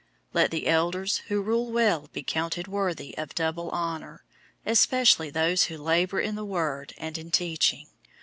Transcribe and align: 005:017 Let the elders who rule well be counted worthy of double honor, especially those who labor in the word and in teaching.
005:017 0.01 0.07
Let 0.33 0.49
the 0.49 0.65
elders 0.67 1.17
who 1.27 1.41
rule 1.43 1.71
well 1.71 2.09
be 2.11 2.23
counted 2.23 2.67
worthy 2.67 3.15
of 3.19 3.35
double 3.35 3.69
honor, 3.69 4.23
especially 4.65 5.29
those 5.29 5.65
who 5.65 5.77
labor 5.77 6.19
in 6.19 6.33
the 6.33 6.43
word 6.43 6.95
and 6.97 7.19
in 7.19 7.29
teaching. 7.29 7.85